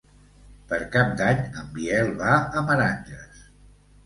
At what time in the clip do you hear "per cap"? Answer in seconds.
0.71-1.11